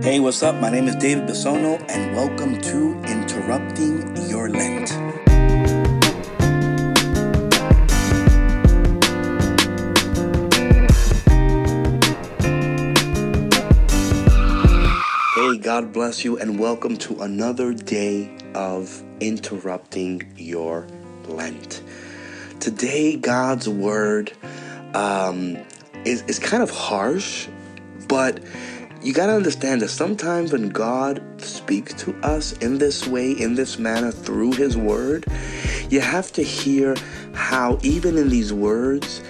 Hey, 0.00 0.20
what's 0.20 0.44
up? 0.44 0.54
My 0.54 0.70
name 0.70 0.86
is 0.86 0.94
David 0.94 1.28
Bisono, 1.28 1.84
and 1.88 2.14
welcome 2.14 2.60
to 2.60 2.94
Interrupting 3.02 4.16
Your 4.28 4.48
Lent. 4.48 4.90
Hey, 15.34 15.58
God 15.58 15.92
bless 15.92 16.24
you, 16.24 16.38
and 16.38 16.60
welcome 16.60 16.96
to 16.98 17.20
another 17.22 17.74
day 17.74 18.34
of 18.54 19.02
Interrupting 19.18 20.22
Your 20.36 20.86
Lent. 21.26 21.82
Today, 22.60 23.16
God's 23.16 23.68
Word 23.68 24.32
um, 24.94 25.58
is, 26.04 26.22
is 26.22 26.38
kind 26.38 26.62
of 26.62 26.70
harsh, 26.70 27.48
but 28.06 28.40
you 29.02 29.12
got 29.12 29.26
to 29.26 29.32
understand 29.32 29.80
that 29.82 29.90
sometimes 29.90 30.52
when 30.52 30.70
God 30.70 31.22
speaks 31.40 31.94
to 32.02 32.14
us 32.22 32.52
in 32.54 32.78
this 32.78 33.06
way, 33.06 33.30
in 33.30 33.54
this 33.54 33.78
manner, 33.78 34.10
through 34.10 34.52
His 34.52 34.76
Word, 34.76 35.26
you 35.88 36.00
have 36.00 36.32
to 36.32 36.42
hear 36.42 36.96
how, 37.32 37.78
even 37.82 38.18
in 38.18 38.28
these 38.28 38.52
words, 38.52 39.22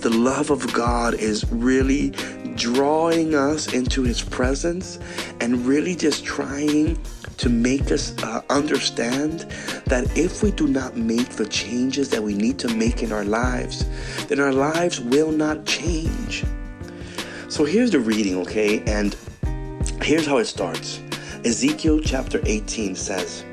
the 0.00 0.10
love 0.10 0.50
of 0.50 0.72
God 0.72 1.14
is 1.14 1.50
really 1.50 2.10
drawing 2.56 3.34
us 3.34 3.72
into 3.72 4.02
His 4.02 4.20
presence 4.20 4.98
and 5.40 5.64
really 5.64 5.94
just 5.94 6.24
trying 6.24 6.98
to 7.36 7.48
make 7.48 7.92
us 7.92 8.16
uh, 8.22 8.42
understand 8.50 9.40
that 9.86 10.06
if 10.16 10.42
we 10.42 10.50
do 10.50 10.66
not 10.66 10.96
make 10.96 11.30
the 11.30 11.46
changes 11.46 12.10
that 12.10 12.22
we 12.22 12.34
need 12.34 12.58
to 12.58 12.68
make 12.74 13.02
in 13.02 13.12
our 13.12 13.24
lives, 13.24 13.84
then 14.26 14.40
our 14.40 14.52
lives 14.52 15.00
will 15.00 15.30
not 15.30 15.64
change. 15.66 16.44
So 17.48 17.64
here's 17.64 17.90
the 17.90 18.00
reading, 18.00 18.38
okay? 18.38 18.82
And 18.86 19.16
here's 20.02 20.26
how 20.26 20.38
it 20.38 20.46
starts 20.46 21.00
Ezekiel 21.44 22.00
chapter 22.00 22.40
18 22.44 22.94
says, 22.96 23.44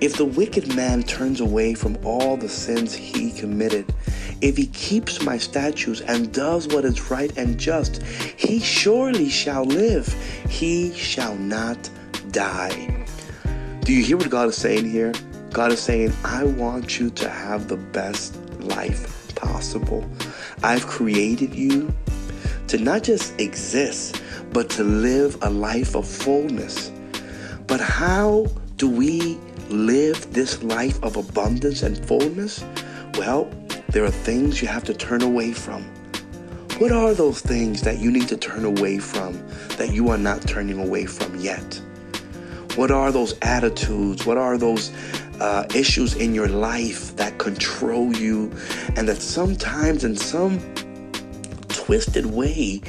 If 0.00 0.16
the 0.16 0.24
wicked 0.24 0.74
man 0.74 1.02
turns 1.04 1.40
away 1.40 1.74
from 1.74 1.96
all 2.04 2.36
the 2.36 2.48
sins 2.48 2.92
he 2.94 3.30
committed, 3.32 3.94
if 4.40 4.56
he 4.56 4.66
keeps 4.66 5.22
my 5.22 5.38
statutes 5.38 6.00
and 6.02 6.32
does 6.32 6.68
what 6.68 6.84
is 6.84 7.10
right 7.10 7.34
and 7.38 7.58
just, 7.58 8.02
he 8.02 8.58
surely 8.58 9.28
shall 9.28 9.64
live. 9.64 10.12
He 10.48 10.92
shall 10.92 11.36
not 11.36 11.88
die. 12.32 13.06
Do 13.80 13.92
you 13.92 14.04
hear 14.04 14.16
what 14.16 14.28
God 14.28 14.48
is 14.48 14.56
saying 14.56 14.90
here? 14.90 15.12
God 15.52 15.72
is 15.72 15.80
saying, 15.80 16.12
I 16.24 16.44
want 16.44 16.98
you 16.98 17.10
to 17.10 17.30
have 17.30 17.68
the 17.68 17.76
best 17.76 18.36
life 18.60 19.34
possible. 19.36 20.04
I've 20.62 20.86
created 20.86 21.54
you 21.54 21.94
to 22.68 22.78
not 22.78 23.02
just 23.04 23.38
exist, 23.40 24.22
but 24.52 24.68
to 24.70 24.84
live 24.84 25.38
a 25.42 25.50
life 25.50 25.94
of 25.94 26.06
fullness. 26.06 26.90
But 27.66 27.80
how 27.80 28.46
do 28.76 28.88
we 28.88 29.38
live 29.68 30.32
this 30.32 30.62
life 30.62 31.02
of 31.02 31.16
abundance 31.16 31.82
and 31.82 31.96
fullness? 32.06 32.64
Well, 33.14 33.50
there 33.88 34.04
are 34.04 34.10
things 34.10 34.60
you 34.60 34.68
have 34.68 34.84
to 34.84 34.94
turn 34.94 35.22
away 35.22 35.52
from. 35.52 35.84
What 36.78 36.92
are 36.92 37.14
those 37.14 37.40
things 37.40 37.82
that 37.82 37.98
you 37.98 38.10
need 38.10 38.28
to 38.28 38.36
turn 38.36 38.64
away 38.64 38.98
from 38.98 39.32
that 39.78 39.92
you 39.92 40.10
are 40.10 40.18
not 40.18 40.42
turning 40.46 40.78
away 40.78 41.06
from 41.06 41.34
yet? 41.40 41.80
What 42.74 42.90
are 42.90 43.10
those 43.10 43.34
attitudes? 43.40 44.26
What 44.26 44.36
are 44.36 44.58
those 44.58 44.92
uh, 45.40 45.66
issues 45.74 46.14
in 46.14 46.34
your 46.34 46.48
life 46.48 47.16
that 47.16 47.38
control 47.38 48.14
you 48.14 48.52
and 48.96 49.08
that 49.08 49.22
sometimes 49.22 50.04
in 50.04 50.16
some 50.16 50.58
twisted 51.86 52.26
way, 52.26 52.80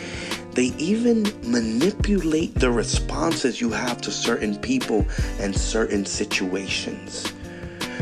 they 0.54 0.74
even 0.80 1.22
manipulate 1.44 2.56
the 2.56 2.72
responses 2.72 3.62
you 3.62 3.70
have 3.70 4.02
to 4.02 4.10
certain 4.10 4.58
people 4.58 5.06
and 5.40 5.56
certain 5.56 6.04
situations. 6.04 7.32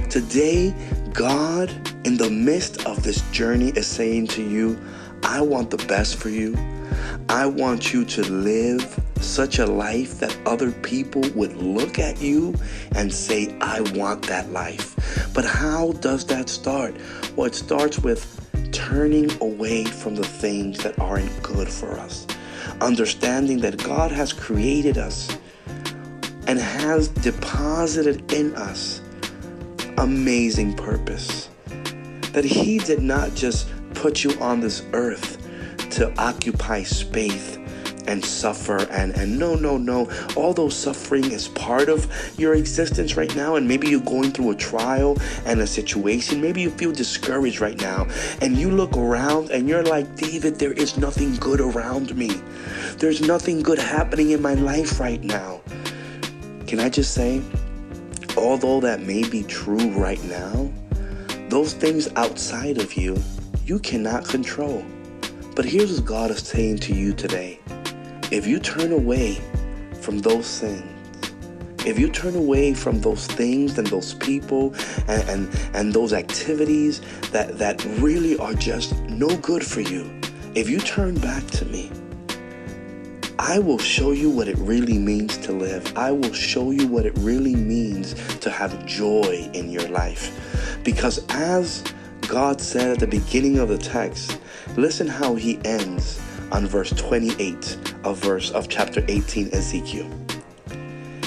Today, 0.09 0.73
God, 1.11 1.69
in 2.05 2.15
the 2.15 2.29
midst 2.29 2.85
of 2.85 3.03
this 3.03 3.19
journey, 3.31 3.71
is 3.71 3.85
saying 3.85 4.27
to 4.27 4.41
you, 4.41 4.79
I 5.21 5.41
want 5.41 5.69
the 5.69 5.85
best 5.85 6.15
for 6.15 6.29
you. 6.29 6.55
I 7.27 7.45
want 7.45 7.91
you 7.91 8.05
to 8.05 8.21
live 8.31 8.97
such 9.19 9.59
a 9.59 9.65
life 9.65 10.19
that 10.19 10.37
other 10.45 10.71
people 10.71 11.23
would 11.35 11.57
look 11.57 11.99
at 11.99 12.21
you 12.21 12.55
and 12.95 13.13
say, 13.13 13.53
I 13.59 13.81
want 13.93 14.27
that 14.27 14.49
life. 14.53 14.95
But 15.33 15.43
how 15.43 15.91
does 15.93 16.25
that 16.27 16.47
start? 16.47 16.95
Well, 17.35 17.47
it 17.47 17.55
starts 17.55 17.99
with 17.99 18.44
turning 18.75 19.31
away 19.41 19.85
from 19.85 20.15
the 20.15 20.23
things 20.25 20.83
that 20.83 20.99
aren't 20.99 21.41
good 21.41 21.69
for 21.69 21.97
us, 21.97 22.27
understanding 22.81 23.59
that 23.61 23.81
God 23.81 24.11
has 24.11 24.33
created 24.33 24.97
us 24.97 25.35
and 26.45 26.59
has 26.59 27.07
deposited 27.07 28.29
in 28.33 28.53
us 28.55 29.01
amazing 29.97 30.73
purpose. 30.75 31.49
That 32.33 32.43
He 32.43 32.79
did 32.79 33.01
not 33.01 33.33
just 33.33 33.69
put 33.93 34.25
you 34.25 34.37
on 34.41 34.59
this 34.59 34.83
earth 34.91 35.41
to 35.91 36.13
occupy 36.19 36.83
space 36.83 37.54
and 38.07 38.23
suffer 38.23 38.77
and 38.91 39.15
and 39.15 39.37
no 39.37 39.55
no 39.55 39.77
no. 39.77 40.09
Although 40.35 40.69
suffering 40.69 41.31
is 41.31 41.47
part 41.49 41.89
of 41.89 42.07
your 42.39 42.55
existence 42.55 43.15
right 43.15 43.33
now 43.35 43.55
and 43.55 43.67
maybe 43.67 43.87
you're 43.87 43.99
going 43.99 44.31
through 44.31 44.51
a 44.51 44.55
trial 44.55 45.17
and 45.45 45.59
a 45.61 45.67
situation. 45.67 46.41
Maybe 46.41 46.61
you 46.61 46.69
feel 46.69 46.91
discouraged 46.91 47.61
right 47.61 47.79
now 47.79 48.07
and 48.41 48.57
you 48.57 48.71
look 48.71 48.95
around 48.97 49.51
and 49.51 49.67
you're 49.67 49.83
like 49.83 50.15
david 50.15 50.59
there 50.59 50.73
is 50.73 50.97
nothing 50.97 51.35
good 51.35 51.61
around 51.61 52.15
me. 52.15 52.31
There's 52.97 53.21
nothing 53.21 53.61
good 53.61 53.79
happening 53.79 54.31
in 54.31 54.41
my 54.41 54.53
life 54.53 54.99
right 54.99 55.23
now. 55.23 55.61
Can 56.67 56.79
i 56.79 56.89
just 56.89 57.13
say 57.13 57.41
although 58.35 58.79
that 58.81 59.01
may 59.01 59.27
be 59.29 59.43
true 59.43 59.91
right 59.91 60.23
now 60.25 60.71
those 61.49 61.73
things 61.73 62.09
outside 62.15 62.79
of 62.79 62.95
you 62.95 63.15
you 63.65 63.79
cannot 63.79 64.27
control. 64.27 64.85
But 65.55 65.65
here's 65.65 65.99
what 65.99 66.05
God 66.05 66.31
is 66.31 66.39
saying 66.39 66.77
to 66.79 66.93
you 66.93 67.13
today. 67.13 67.59
If 68.35 68.45
you 68.45 68.59
turn 68.59 68.91
away 68.91 69.41
from 70.01 70.19
those 70.19 70.59
things, 70.59 70.83
if 71.85 71.97
you 71.97 72.09
turn 72.09 72.35
away 72.35 72.73
from 72.73 72.99
those 72.99 73.27
things 73.27 73.77
and 73.77 73.87
those 73.87 74.13
people 74.15 74.75
and, 75.07 75.29
and, 75.29 75.59
and 75.73 75.93
those 75.93 76.11
activities 76.11 76.99
that, 77.31 77.57
that 77.59 77.81
really 78.01 78.37
are 78.37 78.53
just 78.53 79.01
no 79.03 79.37
good 79.37 79.65
for 79.65 79.79
you, 79.79 80.11
if 80.53 80.69
you 80.69 80.79
turn 80.79 81.17
back 81.17 81.47
to 81.51 81.63
me, 81.63 81.89
I 83.39 83.57
will 83.57 83.79
show 83.79 84.11
you 84.11 84.29
what 84.29 84.49
it 84.49 84.57
really 84.57 84.97
means 84.97 85.37
to 85.37 85.53
live. 85.53 85.95
I 85.95 86.11
will 86.11 86.33
show 86.33 86.71
you 86.71 86.87
what 86.87 87.05
it 87.05 87.17
really 87.19 87.55
means 87.55 88.15
to 88.39 88.49
have 88.49 88.85
joy 88.85 89.49
in 89.53 89.71
your 89.71 89.87
life. 89.87 90.77
Because 90.83 91.25
as 91.29 91.85
God 92.27 92.59
said 92.59 92.89
at 92.89 92.99
the 92.99 93.07
beginning 93.07 93.59
of 93.59 93.69
the 93.69 93.77
text, 93.77 94.37
listen 94.75 95.07
how 95.07 95.35
he 95.35 95.57
ends 95.63 96.19
on 96.51 96.65
verse 96.65 96.91
28 96.91 97.77
of 98.03 98.17
verse 98.17 98.51
of 98.51 98.69
chapter 98.69 99.03
18 99.07 99.49
Ezekiel. 99.53 100.09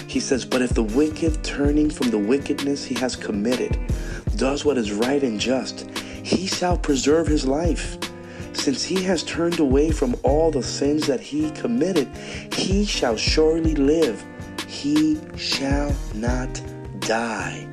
He 0.07 0.21
says, 0.21 0.45
"But 0.45 0.63
if 0.63 0.71
the 0.71 0.83
wicked 0.83 1.45
turning 1.45 1.91
from 1.91 2.11
the 2.11 2.19
wickedness 2.19 2.85
he 2.85 2.95
has 2.97 3.15
committed 3.15 3.79
does 4.37 4.65
what 4.65 4.79
is 4.79 4.91
right 4.93 5.23
and 5.23 5.39
just, 5.39 5.87
he 6.23 6.47
shall 6.47 6.77
preserve 6.77 7.27
his 7.27 7.47
life." 7.47 7.99
Since 8.55 8.83
he 8.83 9.03
has 9.05 9.23
turned 9.23 9.61
away 9.61 9.91
from 9.91 10.17
all 10.23 10.51
the 10.51 10.63
sins 10.63 11.07
that 11.07 11.21
he 11.21 11.51
committed, 11.51 12.09
he 12.57 12.85
shall 12.85 13.17
surely 13.17 13.75
live. 13.75 14.25
He 14.67 15.19
shall 15.37 15.95
not 16.15 16.61
die. 17.01 17.68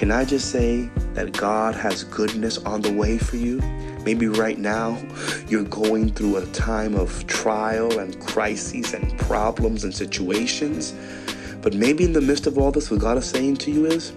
Can 0.00 0.10
I 0.10 0.24
just 0.24 0.50
say 0.50 0.88
that 1.12 1.32
God 1.32 1.74
has 1.74 2.04
goodness 2.04 2.56
on 2.56 2.80
the 2.80 2.90
way 2.90 3.18
for 3.18 3.36
you? 3.36 3.58
Maybe 4.02 4.28
right 4.28 4.58
now 4.58 4.96
you're 5.46 5.64
going 5.64 6.14
through 6.14 6.38
a 6.38 6.46
time 6.52 6.94
of 6.94 7.26
trial 7.26 7.98
and 7.98 8.18
crises 8.18 8.94
and 8.94 9.18
problems 9.18 9.84
and 9.84 9.94
situations. 9.94 10.94
But 11.60 11.74
maybe 11.74 12.04
in 12.04 12.14
the 12.14 12.22
midst 12.22 12.46
of 12.46 12.56
all 12.56 12.72
this, 12.72 12.90
what 12.90 13.00
God 13.00 13.18
is 13.18 13.28
saying 13.28 13.58
to 13.58 13.70
you 13.70 13.84
is 13.84 14.14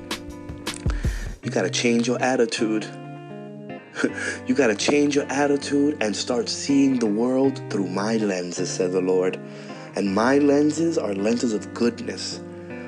you 1.44 1.52
got 1.52 1.64
to 1.64 1.70
change 1.70 2.08
your 2.08 2.22
attitude. 2.22 2.88
you 4.48 4.56
got 4.56 4.68
to 4.68 4.76
change 4.76 5.18
your 5.18 5.26
attitude 5.26 5.98
and 6.00 6.16
start 6.16 6.48
seeing 6.48 6.98
the 6.98 7.08
world 7.08 7.62
through 7.70 7.90
my 7.90 8.16
lenses, 8.16 8.70
said 8.70 8.94
the 8.94 9.02
Lord. 9.02 9.38
And 9.98 10.16
my 10.16 10.38
lenses 10.38 10.98
are 10.98 11.14
lenses 11.14 11.52
of 11.52 11.74
goodness, 11.74 12.40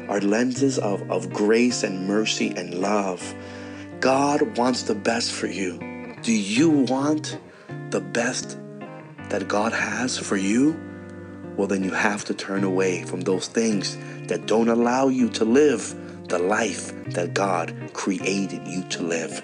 are 0.09 0.21
lenses 0.21 0.77
of, 0.79 1.09
of 1.09 1.31
grace 1.31 1.83
and 1.83 2.07
mercy 2.07 2.53
and 2.55 2.75
love. 2.75 3.35
God 3.99 4.57
wants 4.57 4.83
the 4.83 4.95
best 4.95 5.31
for 5.31 5.47
you. 5.47 5.79
Do 6.21 6.31
you 6.31 6.69
want 6.69 7.39
the 7.89 8.01
best 8.01 8.57
that 9.29 9.47
God 9.47 9.73
has 9.73 10.17
for 10.17 10.37
you? 10.37 10.79
Well, 11.57 11.67
then 11.67 11.83
you 11.83 11.91
have 11.91 12.25
to 12.25 12.33
turn 12.33 12.63
away 12.63 13.03
from 13.03 13.21
those 13.21 13.47
things 13.47 13.97
that 14.27 14.45
don't 14.45 14.69
allow 14.69 15.07
you 15.07 15.29
to 15.29 15.45
live 15.45 15.95
the 16.27 16.39
life 16.39 16.91
that 17.11 17.33
God 17.33 17.73
created 17.93 18.67
you 18.67 18.83
to 18.89 19.03
live. 19.03 19.43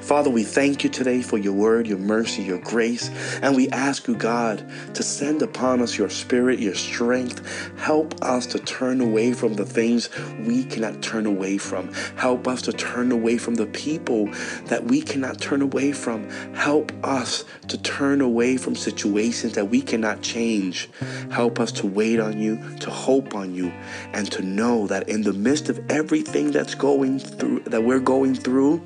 Father, 0.00 0.30
we 0.30 0.42
thank 0.42 0.84
you 0.84 0.90
today 0.90 1.22
for 1.22 1.38
your 1.38 1.52
word, 1.52 1.86
your 1.86 1.98
mercy, 1.98 2.42
your 2.42 2.58
grace, 2.58 3.08
and 3.42 3.56
we 3.56 3.68
ask 3.70 4.06
you, 4.08 4.14
God, 4.16 4.68
to 4.94 5.02
send 5.02 5.42
upon 5.42 5.80
us 5.82 5.96
your 5.96 6.08
spirit, 6.10 6.58
your 6.58 6.74
strength. 6.74 7.46
Help 7.78 8.14
us 8.22 8.46
to 8.46 8.58
turn 8.58 9.00
away 9.00 9.32
from 9.32 9.54
the 9.54 9.64
things 9.64 10.08
we 10.46 10.64
cannot 10.64 11.02
turn 11.02 11.26
away 11.26 11.58
from. 11.58 11.92
Help 12.16 12.48
us 12.48 12.62
to 12.62 12.72
turn 12.72 13.12
away 13.12 13.38
from 13.38 13.54
the 13.54 13.66
people 13.66 14.26
that 14.66 14.84
we 14.84 15.00
cannot 15.00 15.40
turn 15.40 15.62
away 15.62 15.92
from. 15.92 16.28
Help 16.54 16.92
us 17.04 17.44
to 17.68 17.78
turn 17.78 18.20
away 18.20 18.56
from 18.56 18.74
situations 18.74 19.54
that 19.54 19.66
we 19.66 19.80
cannot 19.80 20.22
change. 20.22 20.88
Help 21.30 21.60
us 21.60 21.72
to 21.72 21.86
wait 21.86 22.20
on 22.20 22.38
you, 22.38 22.56
to 22.78 22.90
hope 22.90 23.34
on 23.34 23.54
you, 23.54 23.72
and 24.12 24.30
to 24.32 24.42
know 24.42 24.86
that 24.86 25.08
in 25.08 25.22
the 25.22 25.32
midst 25.32 25.68
of 25.68 25.80
everything 25.90 26.50
that's 26.50 26.74
going 26.74 27.18
through, 27.18 27.60
that 27.60 27.82
we're 27.82 28.00
going 28.00 28.34
through, 28.34 28.82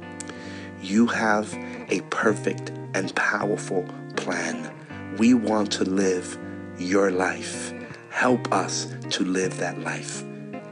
you 0.85 1.07
have 1.07 1.53
a 1.89 2.01
perfect 2.11 2.71
and 2.95 3.15
powerful 3.15 3.85
plan. 4.17 4.71
We 5.17 5.35
want 5.35 5.73
to 5.73 5.85
live 5.85 6.39
your 6.79 7.11
life. 7.11 7.73
Help 8.11 8.53
us 8.53 8.95
to 9.11 9.25
live 9.25 9.57
that 9.59 9.81
life. 9.81 10.23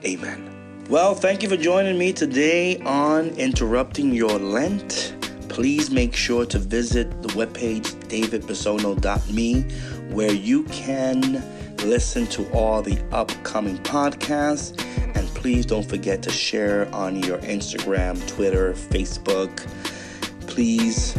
Amen. 0.05 0.49
Well, 0.89 1.15
thank 1.15 1.43
you 1.43 1.49
for 1.49 1.57
joining 1.57 1.97
me 1.97 2.13
today 2.13 2.79
on 2.81 3.29
Interrupting 3.31 4.13
Your 4.13 4.39
Lent. 4.39 5.17
Please 5.49 5.91
make 5.91 6.15
sure 6.15 6.45
to 6.47 6.59
visit 6.59 7.23
the 7.23 7.29
webpage 7.29 7.95
davidbisono.me 8.09 9.63
where 10.15 10.33
you 10.33 10.65
can 10.65 11.43
listen 11.79 12.27
to 12.27 12.49
all 12.53 12.83
the 12.83 12.99
upcoming 13.13 13.79
podcasts. 13.79 14.79
And 15.17 15.29
please 15.29 15.67
don't 15.67 15.89
forget 15.89 16.23
to 16.23 16.31
share 16.31 16.93
on 16.95 17.23
your 17.23 17.39
Instagram, 17.39 18.27
Twitter, 18.29 18.73
Facebook 18.73 19.67
please 20.53 21.17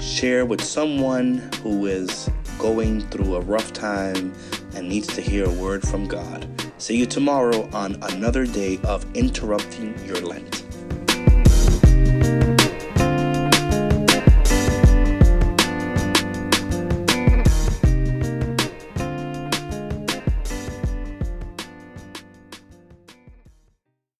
share 0.00 0.44
with 0.44 0.60
someone 0.60 1.38
who 1.62 1.86
is 1.86 2.28
going 2.58 3.00
through 3.10 3.36
a 3.36 3.40
rough 3.40 3.72
time 3.72 4.34
and 4.74 4.88
needs 4.88 5.06
to 5.06 5.20
hear 5.20 5.44
a 5.44 5.52
word 5.52 5.86
from 5.86 6.08
God. 6.08 6.48
See 6.78 6.96
you 6.96 7.06
tomorrow 7.06 7.70
on 7.72 7.94
another 8.02 8.44
day 8.44 8.80
of 8.82 9.06
interrupting 9.14 9.96
your 10.04 10.20
Lent. 10.20 10.61